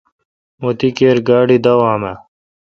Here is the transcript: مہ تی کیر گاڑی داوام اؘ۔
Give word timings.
مہ 0.61 0.69
تی 0.79 0.89
کیر 0.97 1.17
گاڑی 1.27 1.57
داوام 1.65 2.01
اؘ۔ 2.11 2.13